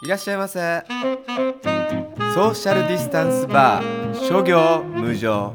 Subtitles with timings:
[0.00, 0.84] いらっしゃいませ。
[2.32, 5.54] ソーシャルディスタンスバー諸行無常。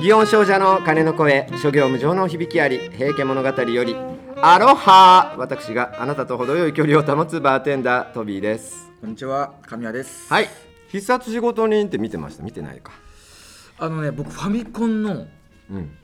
[0.00, 3.96] 祇園少女の鐘の声諸行無常の響きあり平家物語より
[4.40, 5.34] アロハ。
[5.36, 8.92] 私があなたと程よい距離を保つバーテンダートビーです。
[9.00, 10.32] こんにちは神谷です。
[10.32, 10.48] はい。
[10.88, 12.44] 必殺仕事人って見てました？
[12.44, 12.92] 見てないか。
[13.76, 15.26] あのね僕ファミコンの
[15.70, 15.96] うん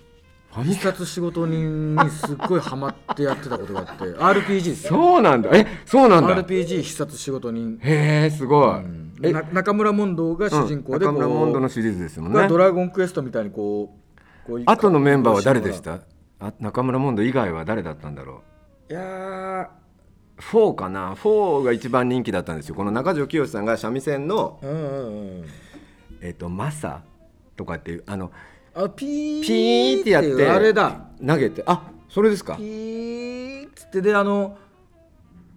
[0.63, 4.91] 必殺仕事人にすっごいハマってやってたことがあって RPG ですよ。
[4.91, 5.51] そうなんだ。
[5.53, 6.37] えそうなんだ。
[6.45, 7.79] RPG 必殺仕事人。
[7.83, 8.81] へえすごい、
[9.23, 9.33] え。
[9.33, 13.95] な中村問答が主人公でうん中村モンドのシリーズですもんねがドラゴンクエストみたいにこ
[14.47, 16.01] うこう後のメンバーは誰でした？
[16.39, 18.43] あ中村モンド以外は誰だったんだろ
[18.91, 19.65] いやー。
[19.65, 19.69] う
[20.39, 22.75] 4かな？4が一番人気だったんですよ。
[22.75, 25.45] この中条清さんが三味線のうんうんうん。
[26.21, 27.03] えっ、とマサ
[27.57, 28.31] とかっていうあの
[28.77, 30.49] あピーピーってやって。
[30.49, 31.07] あれだ。
[31.27, 31.63] 投げて。
[31.67, 32.57] あそれですか。
[32.57, 34.59] ピーっつってであの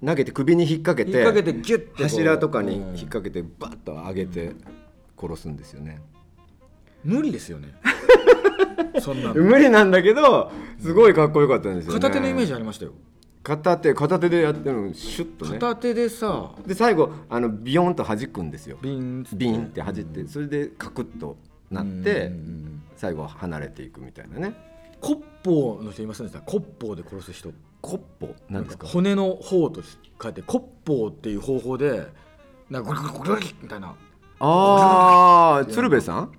[0.06, 1.12] 投げて首に引っ掛けて。
[1.12, 2.88] 引っ掛けてギュッて柱とかにうん。
[2.90, 4.54] 引っ掛けてバッと上げて
[5.20, 6.00] 殺すんですよね、
[7.04, 7.74] 無理ですよね。
[9.02, 9.36] そんなの。
[9.36, 12.00] 無理なんだけどすごいかっこよかったんですよね。
[12.00, 12.94] 片手のイメージありましたよ。
[13.44, 15.60] 片手片手でやってるのシュッとね。
[15.60, 16.52] 片手でさ。
[16.66, 18.78] で最後あのビヨンと弾くんですよ。
[18.82, 21.38] ビンビンって弾いてそれでカクッと
[21.72, 22.32] なっうんて
[22.96, 24.54] 最後離れていくみたいなね。
[25.02, 27.52] 骨法の人いませんでした骨法で殺す人。
[27.82, 28.88] コッポなんですか？
[28.88, 29.82] 骨の方と
[30.22, 32.08] 書いて骨法っていう方法で
[32.70, 33.96] なんかゴリゴリゴリみたいな。
[34.42, 36.32] ああ鶴瓶さん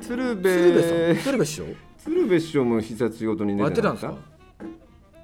[0.00, 1.64] 鶴瓶鶴瓶さん鶴瓶師匠
[1.98, 4.14] 鶴瓶師匠も必殺仕事に出てたたんですか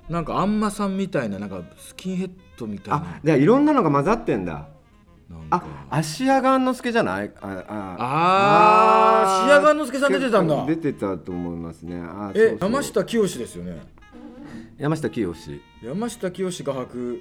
[0.08, 4.68] なんかあんまさんみたいななんかスキンヘッドみたいあなじゃあいろんなのが混ざってんだ
[5.50, 7.30] あ芦屋雁之助じゃない？
[7.40, 10.66] あああー芦屋雁之助さん出てたんだ。
[10.66, 12.00] 出てたと思いますね。
[12.00, 12.70] あえそうそう。
[12.70, 13.80] 山下清ですよね。
[14.78, 15.34] 山下清
[15.82, 17.20] 山下清画伯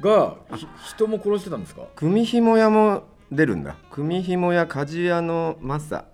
[0.00, 1.82] がひ人も殺してたんですか？
[1.96, 3.76] 組紐屋も出るんだ。
[3.90, 6.04] 組紐屋鍛冶屋のマサ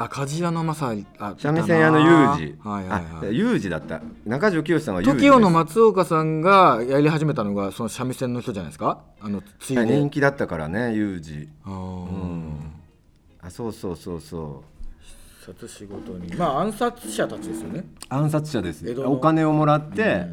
[0.00, 4.00] あ鍛冶屋の正あ三味線屋の裕二はいはいあはい裕二だった。
[4.24, 9.02] 中条清さんは TOKIO の松岡さんがやり始めたのがその三味線の人じゃないですか？
[9.20, 9.84] あのついで。
[9.86, 13.46] 人気だったからね裕二あー。
[13.48, 15.44] あそうそうそうそう。
[15.44, 16.32] 殺仕事に。
[16.34, 17.84] まあ暗殺者たちですよね。
[18.08, 18.88] 暗殺者です。
[19.00, 20.26] お金をもらって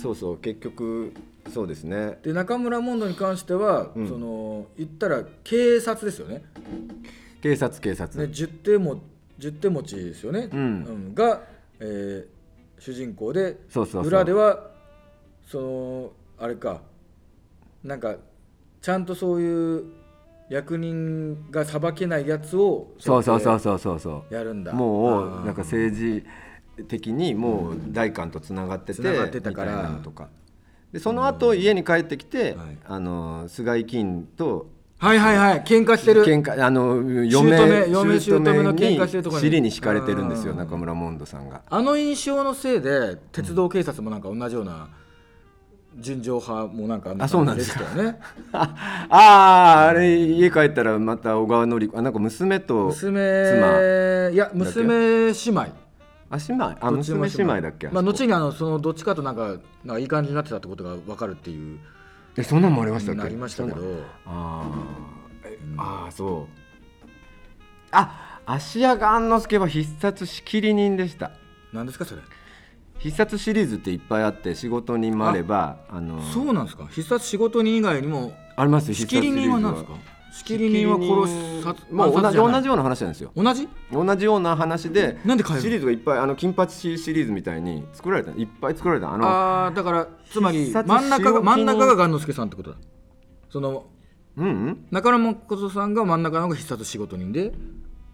[0.00, 1.12] そうそう結局
[1.52, 2.18] そうですね。
[2.22, 4.08] で中村モンドに関しては、ん。
[4.08, 6.44] その言ったら警察ですよね
[7.46, 9.00] 警察警察、ね10手も
[9.38, 11.14] 10手持ちですよね、うん。
[11.14, 11.42] が、
[11.80, 12.36] えー
[12.78, 14.06] 主人公でそうそうそう。
[14.06, 14.70] 裏では
[15.46, 16.82] そのあれか。
[17.82, 18.16] なんか
[18.82, 19.84] ちゃんとそういう
[20.50, 23.78] 役人が裁けないやつをそうそうそううそう。
[23.78, 24.72] そうそうやるんだ。
[24.72, 26.24] もうなんか政治
[26.86, 29.72] 的にもう大官とつながっててつながってたから。
[29.72, 30.28] みいなのとか。
[30.92, 32.78] でその後家に帰ってきて、はい。
[32.84, 34.68] あの菅井金と
[34.98, 35.62] はいはいはい。
[35.62, 36.24] 喧嘩してる。
[36.24, 39.42] 喧嘩あの嫁姑嫁姑の喧嘩してるとこに。
[39.42, 40.58] 尻に敷かれてるんですようん。
[40.58, 41.62] 中村モンドさんが。
[41.68, 44.88] あの印象のせいで鉄道警察もなんか同じような
[45.98, 47.94] 純情派もなんかあそうなんですか。
[48.02, 48.18] ね
[48.52, 55.86] ああーあれ家帰ったらまた小川典子あなんか娘と娘いや娘姉妹。
[56.28, 56.76] あ姉妹？
[56.80, 61.78] あ娘姉妹だっけ、まあ後にあのそのどっちかとなんかなんかいい感じになってたってことが分かるっていう
[62.36, 63.22] えそんなんもありましたっけ？
[63.22, 63.76] なりましたけど。
[63.76, 63.92] そう
[64.26, 64.74] なん。
[65.78, 66.56] あそう。
[67.92, 71.32] あ芦屋雁之助は必殺仕切り人でした。
[71.72, 72.22] 何ですかそれ？
[72.98, 76.86] 必殺シリーズっていっぱいあって仕事人もあればあのそうなんですか？
[76.86, 79.92] 必殺仕事人以外にもありますよ仕切り人は何ですか？
[80.36, 83.32] 仕切り人は殺す殺もう同じ同じような話なんですよ。
[83.34, 83.68] 同じ？
[83.90, 89.12] 同じような話でなんでシリーズがいっぱいあの金八シリーズみたいに作られたいっぱい作られた。
[89.12, 92.70] あのああだからつまり真ん中が真ん中が雁之助さんってこと？
[92.72, 92.76] だ
[93.48, 93.86] その
[94.36, 94.86] うんうん。
[94.90, 97.52] 中野誠さんが真ん中のが必殺仕事人で？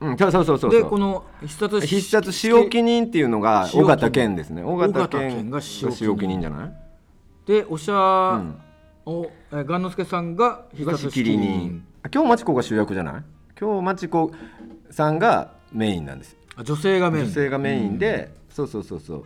[0.01, 0.71] うんそうそうそうそう。
[0.71, 4.63] でこの必殺必殺仕置き人っていうのが尾形健ですね。
[4.63, 6.73] 尾形健健がが仕置き人じゃない？
[7.47, 8.55] でおしゃ、うん。
[9.05, 13.23] おえー雁之助さんが必が仕切殺仕切り人今日真知子が主役じゃない？
[13.59, 14.33] 今日真知子
[14.91, 16.37] さんがメインなんです。
[16.57, 17.25] あ女性がメイン。
[17.27, 19.25] 女性がメインで、そうそうそうそう。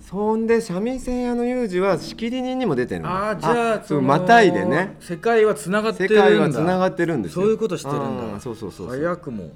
[0.00, 3.10] そんで三味線屋の有事は仕切り人にも出てるの。
[3.10, 4.96] あーじゃあのそうまたいでね。
[5.00, 6.22] 世界はつながって世るんだ。
[6.24, 7.42] 界はつながってるんですよ。
[7.42, 8.24] そういうことしてるんだ。
[8.34, 8.98] うんそうそうそうそう。
[8.98, 9.52] 早くも。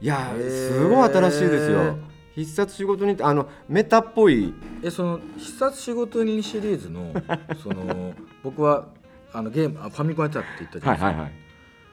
[0.00, 1.96] いやすごい新しいですよ。
[2.34, 4.52] 必殺仕事人ってあのメタっぽい。
[4.82, 7.12] えその必殺仕事人シリーズの
[7.62, 8.88] その僕は
[9.32, 11.45] あのゲームあファミコンやってたって言ったじゃないですか、はいはいはい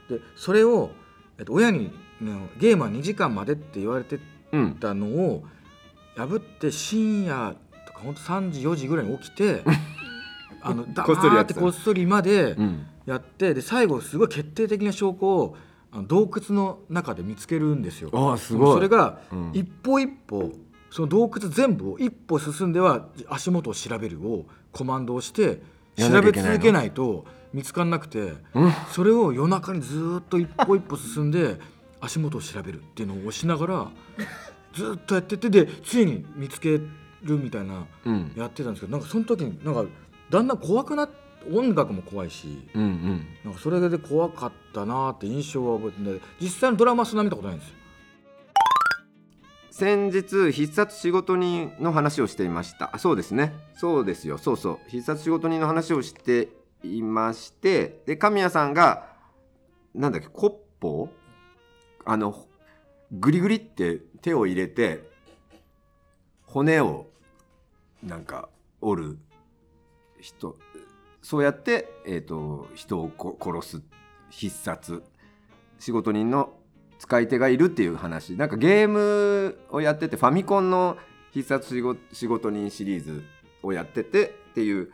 [0.10, 0.92] でそれを、
[1.38, 1.92] えっと、親に、
[2.22, 4.20] ね、ゲームは2時間までって言われて
[4.52, 5.44] うんたのを
[6.16, 7.56] 破って深夜
[7.88, 9.64] とかほんと3時4時ぐらいに起きて
[10.62, 12.86] あのこっそりやっててこっそりまでうん。
[13.06, 15.58] やってで最後すごい決定的な証拠を
[15.92, 18.10] あの洞窟の中で見つけるんですよ。
[18.14, 18.76] ああすごい。
[18.76, 19.52] それがうん。
[19.54, 20.54] 一歩一歩
[20.90, 25.58] その洞窟全部を一歩進んでは足元を調べるをコマンドをしてや
[25.98, 28.72] 調べ続けないと見つからなくてうん？
[28.92, 31.60] それを夜中にずーっと一歩一歩進んで
[32.02, 33.92] 足元を調べるっていうのを押しながら
[34.74, 38.32] ずーっとやっててでついに見つけるみたいなうん。
[38.36, 39.86] やってたんですけどなんかその時になんか
[40.30, 41.22] だんだん怖くなって
[41.54, 43.26] 音楽も怖いしうんうん。
[43.44, 47.76] なんかそれで怖かったなーって印象は覚えてて実際のドラマはそんな見たことないんですよ。
[49.76, 52.92] 先日必殺仕事人の話をしていました。
[52.94, 53.56] あそうですね。
[53.74, 54.38] そうですよ。
[54.38, 54.80] そうそう。
[54.88, 56.50] 必殺仕事人の話をして
[56.84, 59.08] いましてで神谷さんが
[59.96, 61.10] なんだっけコッポ？
[62.06, 62.46] あの
[63.14, 65.10] グリグリって手を入れて
[66.46, 67.08] 骨を
[68.04, 68.50] なんか
[68.80, 69.18] 折る
[70.22, 70.56] 人。
[71.24, 73.84] そうやって、えー、と人をこ殺す
[74.30, 75.02] 必殺
[75.80, 76.54] 仕事人の
[77.04, 78.38] 使い手がいるっていう話。
[78.38, 80.98] なんかゲームをやっててファミコンの
[81.32, 81.76] 必殺
[82.14, 83.26] 仕事人シリーズ
[83.62, 84.90] をやっててっていう。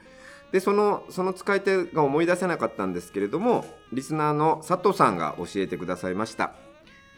[0.52, 3.64] でそのその使い手が思い出せなかったんですけれども
[3.94, 6.56] リスナーの佐藤さんが教えてくださいました。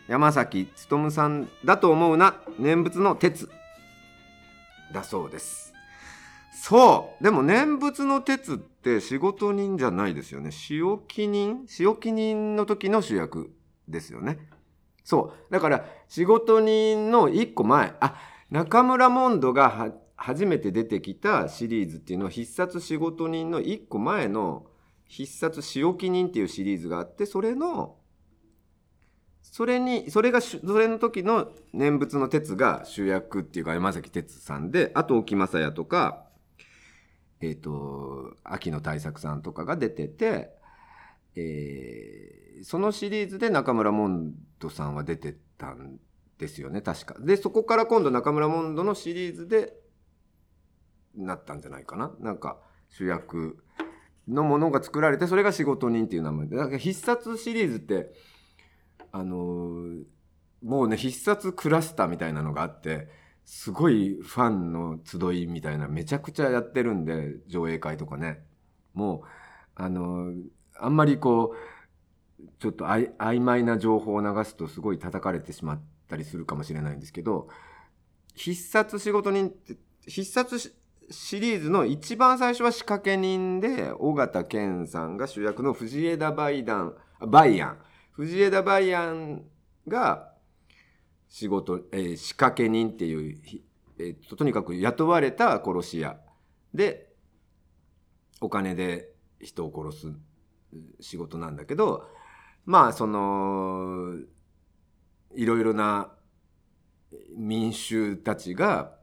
[0.10, 3.50] 山崎努さんだと思うな念仏の鉄
[4.94, 5.74] だそうです。
[6.52, 7.24] そう。
[7.24, 10.52] でも念仏の鉄って仕事人じゃないですよね。
[10.52, 13.54] 仕置き人仕置き人の時の主役
[13.88, 14.38] ですよね。
[15.04, 15.54] そう。
[15.54, 18.16] だから仕事人の一個前あ
[18.50, 24.66] 中村モンドが初めて出てきたシリーズっていうのは必殺仕事人の一個前の
[25.08, 27.96] 必殺仕置人っていうシリーズがあってそれの
[29.42, 36.26] それにそれがそれの時の念仏の鉄が主役っていうか山崎哲さんであと沖正也とか
[37.42, 40.52] えっ、と秋野大作さんとかが出てて、
[41.36, 46.00] えーそのシリーズで中村モンドさんは出てたん
[46.38, 47.16] ですよね確か。
[47.20, 49.74] でそこから今度中村モンドのシリーズで
[51.16, 52.14] なったんじゃないかな。
[52.20, 52.60] なんか
[52.90, 53.64] 主役
[54.28, 56.56] のものが作られてそれが仕事人っていう名前で。
[56.56, 58.14] だから必殺シリーズって
[59.12, 60.04] あのー
[60.64, 63.10] もうね必殺クラスターみたいなのがあって
[63.46, 68.44] すごいファンの集いみたいなめちゃくちゃやってるんで上映会とかね。
[68.94, 69.28] もう
[69.76, 70.42] あのー
[70.80, 71.58] あんまりこう
[72.60, 77.48] ちょっとあい曖昧な情報を流すとすごい叩かれてしまったりするかもしれないんですけど
[78.36, 79.78] 必殺仕事人って
[80.08, 80.74] 必殺
[81.10, 87.78] シリーズの一番最初は仕掛け人で尾形健さんが主役の藤枝梅団あバイアン
[88.12, 88.92] 藤枝バイ
[89.88, 90.32] が
[91.28, 93.38] 仕事、えー仕掛け人っていう、
[94.00, 96.18] えーととにかく雇われた殺し屋。
[96.74, 97.10] で
[98.42, 100.14] お金で人を殺す
[101.00, 102.08] 仕事なんだけど
[102.66, 104.16] まあその
[105.36, 106.12] いろいろな
[107.36, 108.94] 民衆たちが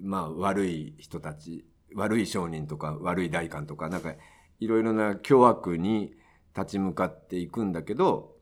[0.00, 1.64] まあ悪い人たち
[1.94, 4.14] 悪い商人とか悪い代官とかなんか
[4.60, 6.14] いろいろな凶悪に
[6.56, 8.36] 立ち向かっていくんだけど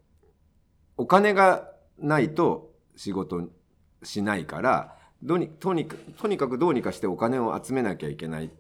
[0.97, 3.51] お金がないと仕事
[4.03, 8.51] しないからどにとにかとにかくどうにかしてお金を集めなきゃいけない。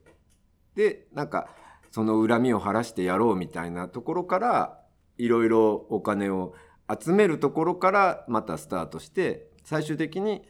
[0.75, 1.49] でなんか
[1.91, 4.81] その恨みを晴らしてやろうみたいなところから
[5.19, 6.55] いろいろお金を
[6.89, 10.43] 集めるところからまたスタートして最終的に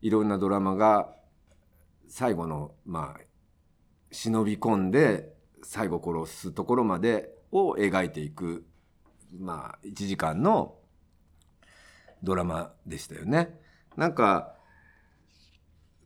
[0.00, 1.12] いろんなドラマが
[2.08, 3.20] 最後のまあ
[4.10, 8.66] 忍び込んで最後殺すところまでを描いていく
[9.38, 10.76] まあ1時間の
[12.22, 13.60] ドラマでしたよね。
[13.96, 14.54] なんか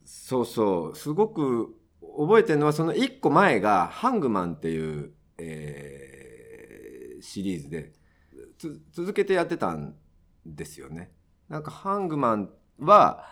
[0.05, 1.75] そうそうすごく
[2.17, 6.19] 覚えてるのはその1個前が「ハングマン」っていう、えー
[7.21, 7.93] シリーズで
[8.91, 9.95] 続けてやってたん
[10.45, 11.11] ですよね。
[11.47, 12.49] なんかハングマン
[12.79, 13.25] は、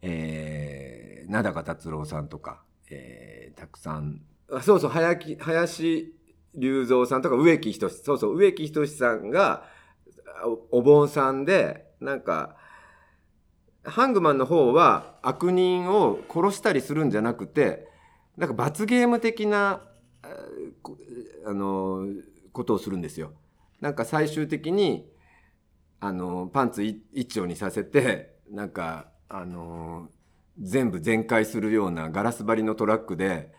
[0.00, 6.14] えー、名高達郎さんとか、えーたくさんあそうそう早木林
[6.54, 9.64] 隆三さんとか植木仁そうそう植木仁さんが
[10.70, 12.56] おお盆さんでなんか
[13.84, 17.88] ハングマンの方は悪人を殺したりするんじゃなくて
[18.36, 19.82] なんか罰ゲーム的な
[21.44, 22.06] あの
[22.52, 23.32] ことをするんですよ。
[23.82, 25.10] なんか最終的に
[26.00, 30.08] あのパンツ一丁にさせてなんかあの
[30.60, 33.52] 全部全開するようなガラス張りのトラックで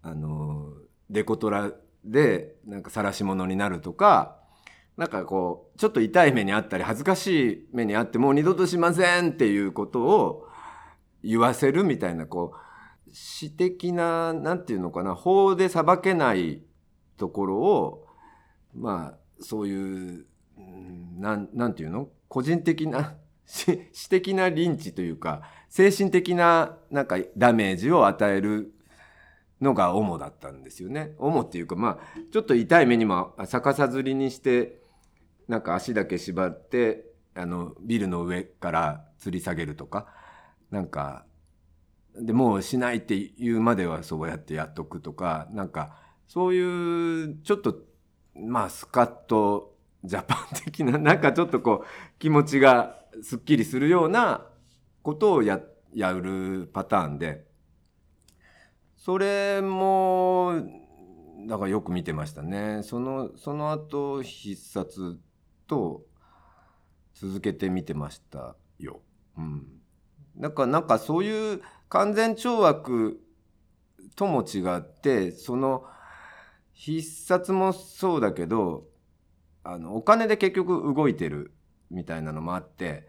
[0.00, 0.72] あの
[1.10, 1.72] デコトラ
[2.04, 4.36] でなんか晒し者になるとか
[4.96, 10.46] なんかこうちょっと痛い目にあったり恥ずかしい目にあってもう二度としませんっていうことを
[11.24, 12.52] 言わせるみたいなこ
[13.08, 16.62] う詩的ななんていうのかな法で裁けない
[17.16, 18.06] ところを
[18.72, 20.26] まあそういう
[21.18, 22.08] なんなんていうの？
[22.28, 28.72] 個人的な 詩詩的なリンチというか精神的ななんかダメージを与える
[29.60, 31.14] のが主だったんですよね。
[31.18, 34.80] 主っていうかまあちょっと痛い目にも逆さずりにして
[35.48, 40.06] なんか足だけ縛ってあのビルの上から吊り下げるとか
[40.70, 41.26] なんか
[42.16, 45.96] でもうしないって言うまではそうやってやっとくとかなんか
[46.28, 47.76] そういうちょっと
[48.34, 54.46] まあスカッとジャパン的な なんかちょっとこう気持ちがすっきりするような
[55.02, 55.60] ことをや
[55.92, 57.46] やるパターンで。
[58.96, 60.54] それも
[61.46, 62.82] だからよく見てましたね。
[62.82, 65.18] そのその後必殺
[65.66, 66.06] と
[67.12, 69.02] 続けて見てましたよ。
[69.36, 69.66] うん、
[70.36, 73.20] なんかなんかそういう完全懲悪
[74.16, 75.84] とも違ってその
[76.74, 78.84] 必殺もそうだけど
[79.62, 81.54] あのお金で結局動いてる
[81.90, 83.08] みたいなのもあって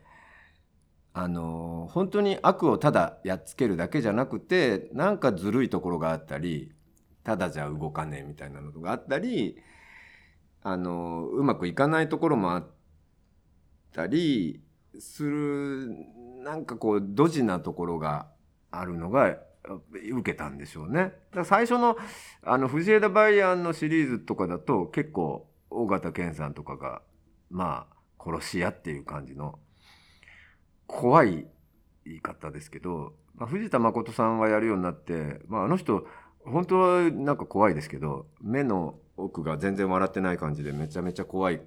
[1.13, 6.71] あの本当に悪をただやっつけるだけじゃなくてなんかずるいところがあったり
[7.23, 9.57] ただじゃ動かねえみたいなのがあったり
[10.61, 12.67] あのうまくいかないところもあっ
[13.91, 14.61] たり
[14.99, 15.89] する
[16.43, 18.27] なんかこうドジなところが
[18.71, 19.37] あるのが
[19.91, 21.13] 受けたんでしょうね。
[21.33, 21.97] だ最初の
[22.43, 27.01] あの藤枝梅安のシリーズとかだと結構尾形健さんとかが
[27.49, 29.59] まあ殺し屋っていう感じの
[30.87, 31.47] 怖い
[32.05, 36.05] 言い方ですけど、まあ、藤田誠さんがやるようになって、まあ、あの人
[36.45, 41.61] 本当はなんか怖いですけど目の奥が全然笑ってない感じでめちゃめちゃ怖い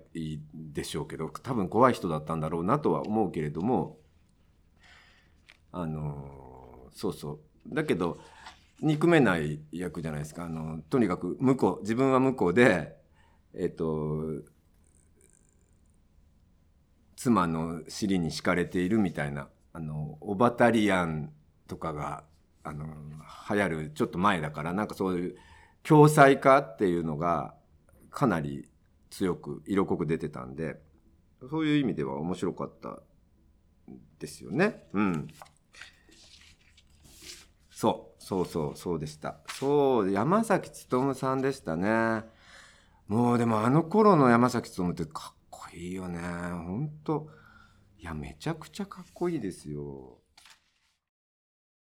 [0.54, 3.98] でしょうけど多分怖い人だったんだろうなとは思うけれども
[5.72, 8.18] あのそうそうだけど
[8.80, 12.96] 憎めない役じゃないですかあのとにかく向こう自分は向こうで
[13.54, 14.42] えっと
[17.16, 21.32] 妻の尻に敷かれているみたいなあのオバタリアン
[21.66, 22.24] とかが
[22.62, 22.86] あの
[23.50, 25.36] 流行るちょっと前だからなんかそういう
[25.82, 27.54] 共済化っていうのが
[28.10, 28.68] かなり
[29.10, 30.80] 強く色濃く出てたんで
[31.50, 33.00] そういう意味では面白かった
[34.18, 34.84] ですよね。
[34.92, 35.28] うん。
[37.80, 39.36] そうそうそうそうでした。
[39.46, 42.24] そう山崎努さんでしたね。
[43.06, 46.18] もうでもあの頃の山崎努ってかっこいいよね。
[46.18, 47.28] ほんと
[48.00, 50.17] いやめちゃくちゃかっこいいですよ。